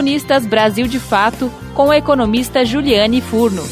[0.00, 3.62] Colunistas Brasil de Fato com a economista Juliane Furno.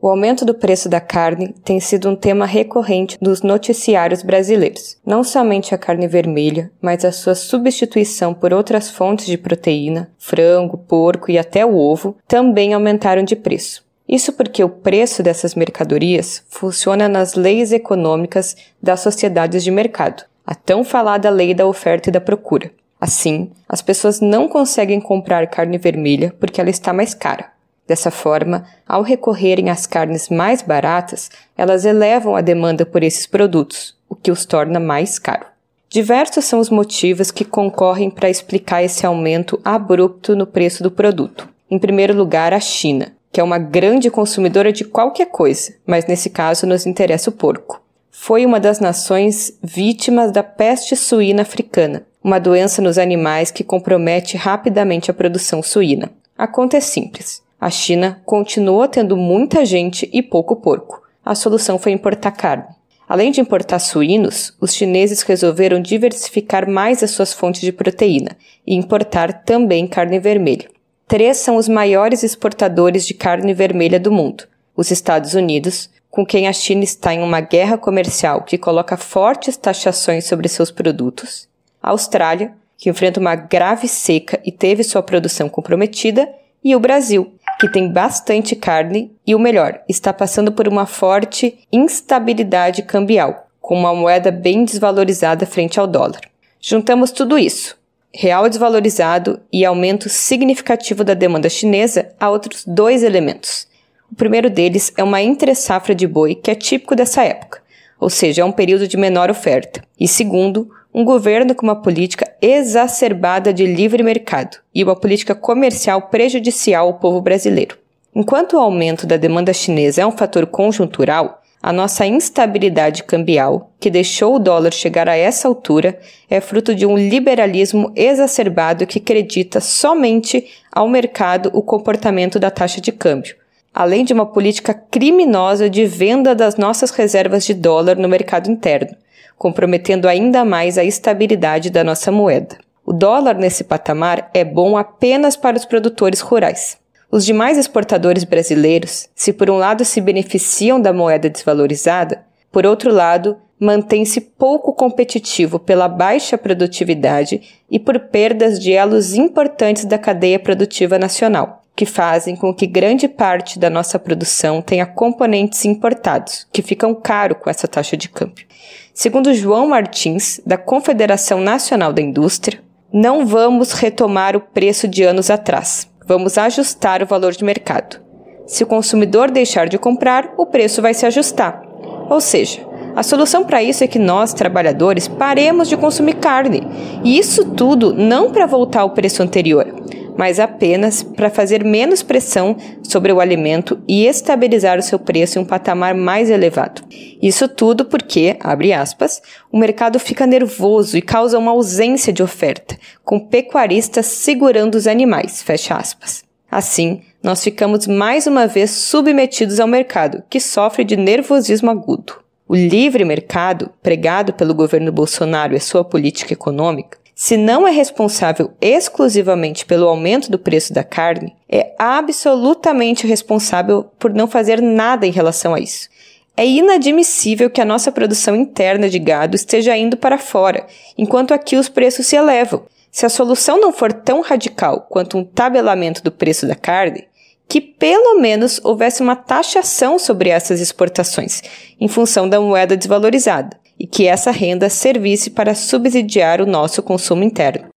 [0.00, 4.96] O aumento do preço da carne tem sido um tema recorrente dos noticiários brasileiros.
[5.06, 10.76] Não somente a carne vermelha, mas a sua substituição por outras fontes de proteína, frango,
[10.76, 13.84] porco e até o ovo, também aumentaram de preço.
[14.08, 20.54] Isso porque o preço dessas mercadorias funciona nas leis econômicas das sociedades de mercado, a
[20.56, 22.72] tão falada lei da oferta e da procura.
[23.00, 27.52] Assim, as pessoas não conseguem comprar carne vermelha porque ela está mais cara.
[27.86, 33.96] Dessa forma, ao recorrerem às carnes mais baratas, elas elevam a demanda por esses produtos,
[34.08, 35.46] o que os torna mais caro.
[35.88, 41.48] Diversos são os motivos que concorrem para explicar esse aumento abrupto no preço do produto.
[41.70, 46.28] Em primeiro lugar, a China, que é uma grande consumidora de qualquer coisa, mas nesse
[46.28, 47.80] caso nos interessa o porco.
[48.22, 54.36] Foi uma das nações vítimas da peste suína africana, uma doença nos animais que compromete
[54.36, 56.10] rapidamente a produção suína.
[56.36, 57.42] A conta é simples.
[57.58, 61.02] A China continuou tendo muita gente e pouco porco.
[61.24, 62.66] A solução foi importar carne.
[63.08, 68.36] Além de importar suínos, os chineses resolveram diversificar mais as suas fontes de proteína
[68.66, 70.68] e importar também carne vermelha.
[71.08, 74.44] Três são os maiores exportadores de carne vermelha do mundo:
[74.76, 79.56] os Estados Unidos, com quem a China está em uma guerra comercial que coloca fortes
[79.56, 81.48] taxações sobre seus produtos,
[81.82, 86.28] a Austrália, que enfrenta uma grave seca e teve sua produção comprometida,
[86.62, 91.58] e o Brasil, que tem bastante carne e o melhor, está passando por uma forte
[91.72, 96.20] instabilidade cambial, com uma moeda bem desvalorizada frente ao dólar.
[96.60, 97.78] Juntamos tudo isso,
[98.12, 103.69] real desvalorizado e aumento significativo da demanda chinesa, a outros dois elementos.
[104.10, 107.62] O primeiro deles é uma entre-safra de boi que é típico dessa época,
[107.98, 109.82] ou seja, é um período de menor oferta.
[109.98, 116.02] E segundo, um governo com uma política exacerbada de livre mercado e uma política comercial
[116.02, 117.78] prejudicial ao povo brasileiro.
[118.14, 123.90] Enquanto o aumento da demanda chinesa é um fator conjuntural, a nossa instabilidade cambial, que
[123.90, 129.60] deixou o dólar chegar a essa altura, é fruto de um liberalismo exacerbado que acredita
[129.60, 133.36] somente ao mercado o comportamento da taxa de câmbio,
[133.74, 138.96] além de uma política criminosa de venda das nossas reservas de dólar no mercado interno
[139.40, 142.58] comprometendo ainda mais a estabilidade da nossa moeda.
[142.84, 146.76] O dólar nesse patamar é bom apenas para os produtores rurais.
[147.10, 152.22] Os demais exportadores brasileiros, se por um lado se beneficiam da moeda desvalorizada,
[152.52, 159.86] por outro lado, mantém-se pouco competitivo pela baixa produtividade e por perdas de elos importantes
[159.86, 165.64] da cadeia produtiva nacional, que fazem com que grande parte da nossa produção tenha componentes
[165.64, 168.44] importados, que ficam caro com essa taxa de câmbio.
[168.92, 175.30] Segundo João Martins, da Confederação Nacional da Indústria, não vamos retomar o preço de anos
[175.30, 175.90] atrás.
[176.06, 177.98] Vamos ajustar o valor de mercado.
[178.46, 181.62] Se o consumidor deixar de comprar, o preço vai se ajustar.
[182.10, 182.60] Ou seja,
[182.94, 186.60] a solução para isso é que nós, trabalhadores, paremos de consumir carne.
[187.02, 189.80] E isso tudo não para voltar ao preço anterior,
[190.20, 195.42] mas apenas para fazer menos pressão sobre o alimento e estabilizar o seu preço em
[195.42, 196.82] um patamar mais elevado.
[197.22, 202.76] Isso tudo porque, abre aspas, o mercado fica nervoso e causa uma ausência de oferta,
[203.02, 206.22] com pecuaristas segurando os animais, fecha aspas.
[206.50, 212.12] Assim, nós ficamos mais uma vez submetidos ao mercado, que sofre de nervosismo agudo.
[212.46, 218.50] O livre mercado, pregado pelo governo Bolsonaro e sua política econômica, se não é responsável
[218.62, 225.10] exclusivamente pelo aumento do preço da carne, é absolutamente responsável por não fazer nada em
[225.10, 225.90] relação a isso.
[226.34, 230.66] É inadmissível que a nossa produção interna de gado esteja indo para fora,
[230.96, 232.62] enquanto aqui os preços se elevam.
[232.90, 237.06] Se a solução não for tão radical quanto um tabelamento do preço da carne,
[237.46, 241.42] que pelo menos houvesse uma taxação sobre essas exportações,
[241.78, 247.24] em função da moeda desvalorizada e que essa renda servisse para subsidiar o nosso consumo
[247.24, 247.68] interno.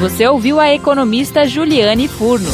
[0.00, 2.50] Você ouviu a economista Juliane Furno.